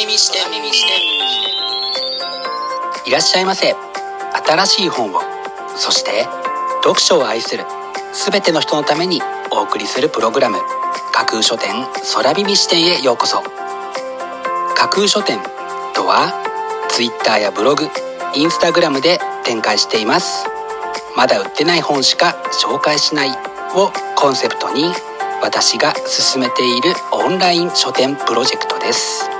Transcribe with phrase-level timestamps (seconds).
[0.00, 0.40] 耳視点
[3.06, 3.76] いらっしゃいませ。
[4.46, 5.20] 新しい本を。
[5.76, 6.26] そして
[6.82, 7.64] 読書を愛する
[8.14, 9.20] 全ての人のために
[9.52, 10.56] お送りするプログラム。
[11.12, 11.84] 架空書店
[12.14, 13.42] 空耳視点へようこそ。
[14.74, 15.38] 架空書店
[15.94, 16.32] とは
[16.88, 17.84] Twitter やブログ
[18.34, 20.46] インスタグラムで展開しています。
[21.14, 23.30] まだ売ってない本しか紹介しない
[23.74, 24.94] をコンセプトに
[25.42, 29.39] 私が進めているオンライン書店プロジェクトです。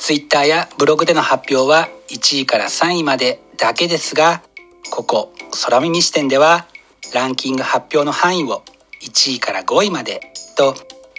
[0.00, 4.42] Twitter やブログでの発表は1位から3位までだけですが
[4.90, 5.32] ここ
[5.64, 6.66] 空耳視点では
[7.14, 8.62] ランキング発表の範囲を
[9.02, 10.74] 1位から5位までと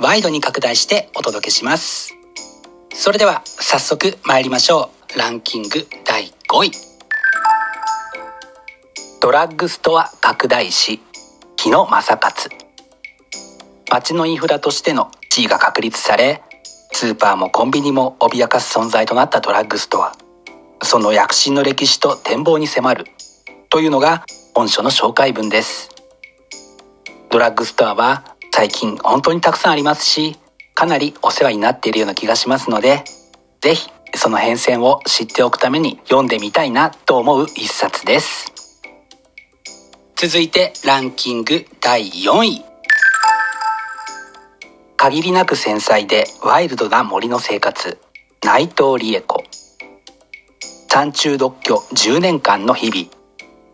[0.00, 2.14] ワイドに拡大してお届けします。
[2.92, 5.18] それでは早速参りましょう。
[5.18, 6.70] ランキング第5位。
[9.20, 11.00] ドラッグストア拡大し
[11.56, 12.50] 日野正勝
[13.88, 16.42] 街のインフラとしての地位が確立され
[16.94, 20.16] スーパーもコンビニも脅かす存在となったドラッグストア。
[20.80, 23.06] その躍進の歴史と展望に迫る
[23.68, 24.24] というのが
[24.54, 25.90] 本書の紹介文です。
[27.30, 30.38] ドラッグストアは最近本当にたくさんありますし
[30.74, 33.02] かなりお世話になっているような気がしますので
[33.60, 38.52] ぜひその変遷を知っておくために読んでみたいなと思う一冊です。
[40.14, 42.73] 続いてランキング第4位。
[45.04, 47.98] 限りなく繊細でワイルドな森の生活。
[48.42, 49.44] 内藤理恵子。
[50.88, 53.10] 山中独居10年間の日々。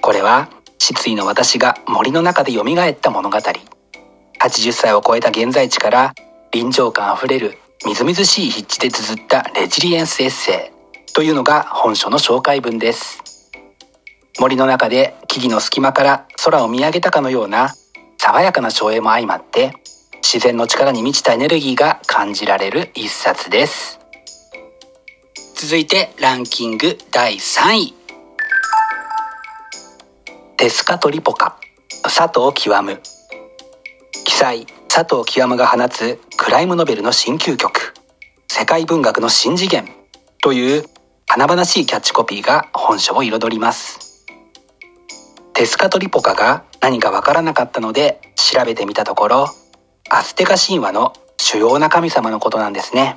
[0.00, 3.38] これは失意の私が森の中で蘇った物語。
[3.38, 6.12] 80歳を超えた現在地から
[6.50, 7.56] 臨場感あふれる
[7.86, 10.72] みずみずしい筆致で綴ったレジリエンスエッセ
[11.08, 11.12] イ。
[11.12, 13.22] というのが本書の紹介文です。
[14.40, 17.72] 森の中で木々の隙間から空を見上げたかのような
[18.18, 19.76] 爽やかな照英も相まって
[20.22, 23.98] 自然の力に満ちたエネルギーが感じられる一冊です。
[25.56, 27.94] 続いてランキング第3位。
[30.56, 31.58] テスカトリポカ。
[32.04, 33.00] 佐藤極。
[34.24, 37.92] 記載佐藤極が放つクライムノベルの新究極
[38.48, 39.88] 世界文学の新次元。
[40.40, 40.84] という
[41.26, 44.24] 華々しいキャッチコピーが本書を彩ります。
[45.54, 49.61] テスカトリポカが何かわからなかったので調べてみたところ
[50.10, 53.16] アステカ神話の主要な神様のことなんですね。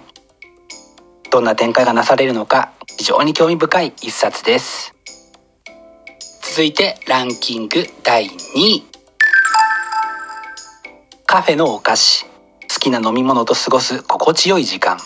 [1.31, 4.93] どんな展開がなされるのか非常に興味深い一冊です。
[6.41, 8.83] 続いてランキング第2位。
[11.25, 12.25] カフェのお菓子。
[12.73, 14.97] 好きな飲み物と過ごす心地よい時間。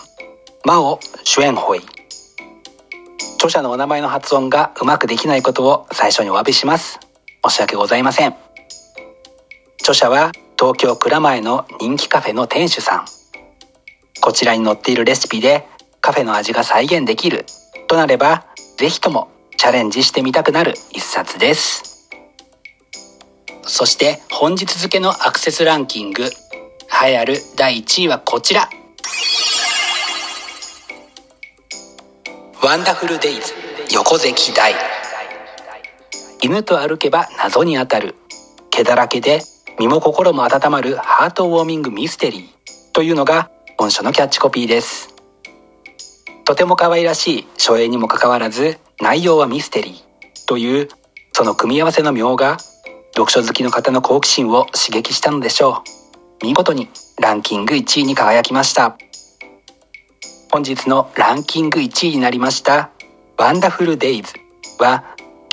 [0.66, 1.82] マオ・シュエンホイ。
[3.36, 7.00] 著者のお名前の発音がうまくできないことを最初にお詫びします。
[7.48, 8.36] 申し訳ございません。
[9.80, 13.06] 著者は東京蔵前の人気カフェの店主さん。
[14.20, 15.66] こちらに載っているレシピで
[16.02, 17.46] カフェの味が再現できる
[17.88, 18.46] となれば
[18.76, 22.10] ぜひともチャレンジしてみたくなる一冊です。
[23.62, 26.30] そして本日付のアクセスランキング栄
[27.14, 28.70] えある第1位はこちら。
[32.62, 33.54] ワンダフルデイズ
[33.94, 34.74] 横関大
[36.42, 38.16] 犬と歩けば謎に当たる。
[38.72, 39.42] 毛だらけで
[39.80, 42.44] 身も心も温まるハートウォーミングミステリー
[42.92, 45.16] というのが本書のキャッチコピーです。
[46.44, 50.90] とても可愛らしい書影にもかかわらず内容はミステリーという
[51.32, 52.58] その組み合わせの妙が
[53.16, 55.84] 読書好きの方の好奇心を刺激したのでしょ
[56.42, 56.46] う。
[56.46, 56.90] 見事に
[57.22, 58.98] ランキング1位に輝きました。
[60.52, 62.90] 本日のランキング1位になりました
[63.38, 64.34] ワンダフルデイズ
[64.80, 65.04] は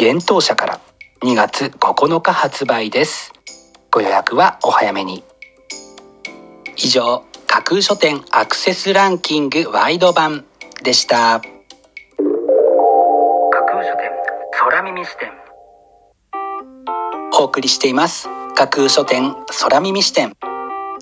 [0.00, 0.80] 幻冬舎から
[1.22, 3.35] 2月9日発売です。
[3.96, 5.24] ご予約はお早めに。
[6.76, 10.44] 以上架空書店アクセスランキングワイド版
[10.84, 11.40] でした。
[11.40, 11.46] 架
[13.64, 14.10] 空書店
[14.52, 15.32] 空耳視点。
[17.40, 18.28] お送りしています。
[18.54, 20.34] 架空書店空耳視点。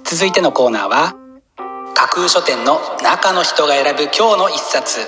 [0.05, 1.17] 続いてのコーナーは
[1.96, 5.00] 架空書店の中の人が選ぶ今日の一冊。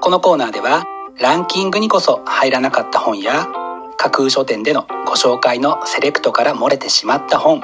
[0.00, 0.84] このコーナーでは
[1.18, 3.48] ランキングにこそ入らなかった本や
[3.96, 7.60] 架空書店でのご紹介のセレクトから漏れてしまった本。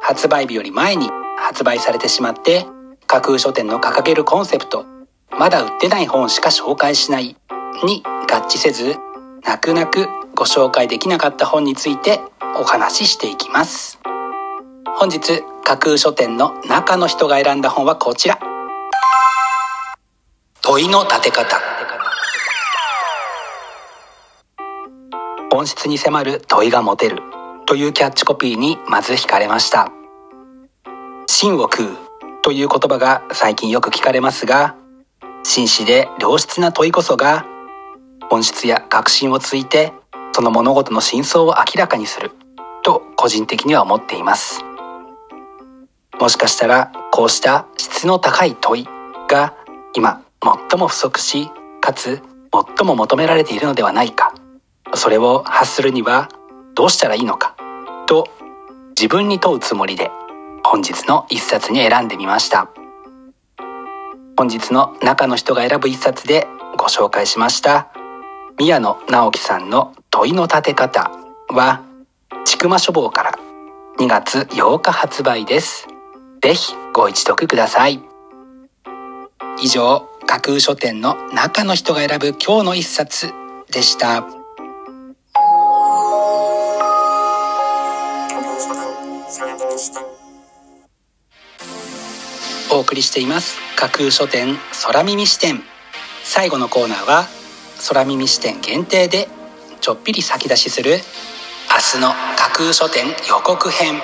[0.00, 2.66] 発売日より前に発売されてしまって
[3.06, 4.84] 架空書店の掲げるコンセプト
[5.30, 7.36] まだ売ってない本しか紹介しない
[7.84, 8.96] に合致せず
[9.44, 12.20] 泣く泣くご紹介できなかった本について
[12.60, 13.98] お話ししていきます。
[14.96, 18.38] 本日架空書店の中の人が選んだ本はこちら。
[20.62, 21.73] 問いの立て方。
[25.54, 27.22] 本質に迫る問いが持てる。
[27.66, 29.92] というキャッチコピーにまず惹かれました。
[31.28, 31.96] 真を食う
[32.42, 34.74] という言葉が最近よく聞かれますが
[35.44, 37.46] 真摯で良質な問いこそが
[38.28, 39.92] 本質や確信をついて
[40.32, 42.32] その物事の真相を明らかにする。
[42.82, 44.64] と個人的には思っています。
[46.18, 48.88] もしかしたらこうした質の高い問い
[49.28, 49.54] が
[49.94, 50.20] 今
[50.68, 51.48] 最も不足し
[51.80, 52.20] かつ
[52.76, 54.34] 最も求められているのではないか。
[54.96, 56.28] それを発するには
[56.74, 57.56] どうしたらいいのか？
[58.06, 58.28] と
[58.90, 60.10] 自分に問うつもりで
[60.64, 62.68] 本日の一冊に選んでみました。
[64.36, 66.46] 本日の中の人が選ぶ一冊で
[66.76, 67.88] ご紹介しました。
[68.58, 71.10] 宮野直樹さんの問いの立て方
[71.48, 71.82] は
[72.44, 73.38] ちくま書房から
[73.98, 75.86] 2月8日発売です。
[76.42, 78.02] ぜひご一読ください。
[79.60, 83.32] 以上架空書店の中の人が選ぶ今日の一冊
[83.70, 84.43] でした。
[92.74, 93.58] お送りしています。
[93.76, 95.62] 架空書店空耳視点。
[96.24, 97.28] 最後のコーナーは
[97.88, 99.28] 空耳視点限定で
[99.80, 104.00] ちょっぴり先出しする明日の架空書店予告編。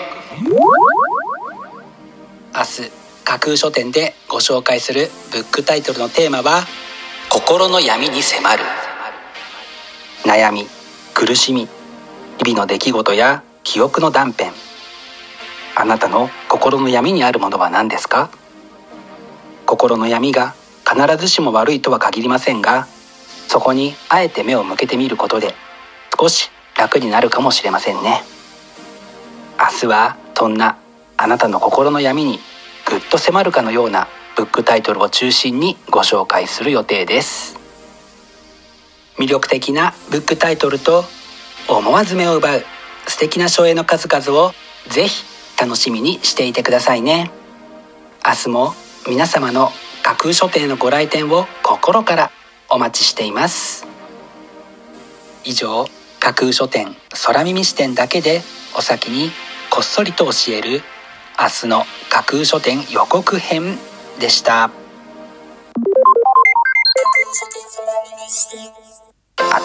[2.55, 2.91] 明日
[3.25, 6.63] 架空書店でご紹介するブックタイトルのテーマは
[7.29, 8.63] 心の闇に迫る。
[10.25, 10.69] 悩み
[11.15, 11.67] 苦しみ
[12.39, 14.53] 日々の出来事や記憶の断片。
[15.75, 18.31] あなたの心の闇にあるものは何ですか？
[19.71, 22.89] 心の闇が必ずしも悪いとは限りませんが
[23.47, 25.55] そこにあえて目を向けてみることで
[26.19, 28.23] 少し楽になるかもしれませんね。
[29.61, 30.77] 明日はそんな
[31.17, 32.41] あなたの心の闇に
[32.85, 37.57] ぐっと迫るかのようなブックタイトルを中心にご紹介する予定です。
[39.19, 41.05] 魅力的なブックタイトルと
[41.69, 42.65] 思わず目を奪う
[43.07, 44.53] 素敵な書影の数々を
[44.89, 45.25] ぜひ
[45.61, 47.31] 楽しみにしていてくださいね。
[48.27, 48.75] 明日も
[49.09, 49.71] 皆様の
[50.03, 52.31] 架空書店のご来店を心から
[52.69, 53.87] お待ちしています。
[55.45, 55.87] 以上
[56.21, 58.43] 架空書店空耳視点だけで
[58.77, 59.31] お先に
[59.71, 60.83] こっそりと教える
[61.41, 63.79] 明日の架空書店予告編
[64.19, 64.71] でした。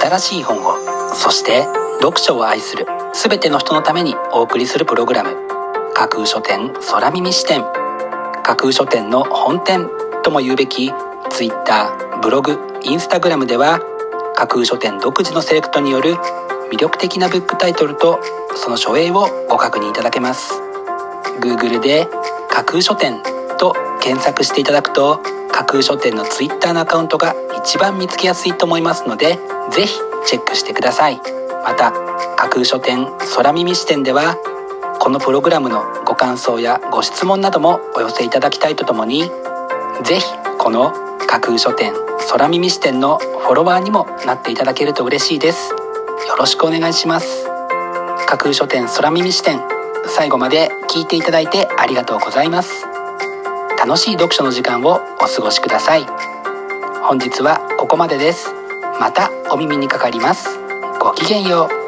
[0.02, 1.64] 新しい本をそして
[2.00, 5.36] 読書を愛する全ての人のためにお送りするプログラム
[5.94, 7.64] 架空書店空耳視点
[8.46, 9.90] 架空書店の本店
[10.24, 10.94] とも言うべき
[11.32, 11.90] Twitter
[12.22, 12.52] ブログ
[12.84, 13.80] Instagram では
[14.36, 16.14] 架空書店独自のセレクトによる
[16.72, 18.20] 魅力的なブックタイトルと
[18.56, 20.54] その書影をご確認いただけます。
[21.40, 22.08] Google で
[22.52, 23.24] 架空書店
[23.58, 29.40] と検索していただくと架空書店の Twitter のアカウントが一番見つけやすいと思いますので
[29.72, 31.20] ぜひチェックしてください。
[31.64, 31.92] また
[32.36, 34.38] 架空書店空耳視点では
[35.06, 39.30] このプログラムのご感想やご質問などもお寄せいただきたいとともに
[40.04, 40.26] ぜひ
[40.58, 40.94] この
[41.28, 41.94] 架空書店
[42.32, 45.70] 空耳視点のフォロワーにもなっていただけると嬉しいです。
[46.28, 47.46] よろしくお願いします。
[48.26, 49.62] 架空書店空耳視点
[50.08, 52.88] 最後まで聞いていただいてありがとうございます。
[53.78, 56.08] 楽しい読書の時間をお過ごしください。
[57.04, 58.52] 本日はここまでです。
[59.00, 60.50] またお耳にかかります。
[61.00, 61.85] ごきげんよう。